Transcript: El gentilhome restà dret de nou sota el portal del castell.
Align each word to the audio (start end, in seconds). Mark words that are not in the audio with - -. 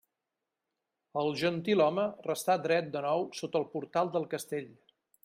El 1.23 1.27
gentilhome 1.41 2.05
restà 2.29 2.57
dret 2.65 2.87
de 2.97 3.05
nou 3.07 3.29
sota 3.41 3.63
el 3.63 3.69
portal 3.75 4.11
del 4.17 4.27
castell. 4.33 4.73